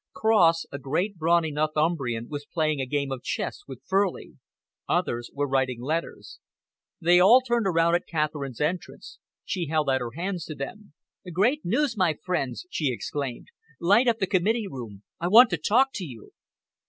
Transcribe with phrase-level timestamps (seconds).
[0.15, 4.31] Cross, a great brawny Northumbrian, was playing a game of chess with Furley.
[4.89, 6.39] Others were writing letters.
[6.99, 9.19] They all turned around at Catherine's entrance.
[9.45, 10.93] She held out her hands to them.
[11.31, 13.49] "Great news, my friends!" she exclaimed.
[13.79, 15.03] "Light up the committee room.
[15.19, 16.31] I want to talk to you."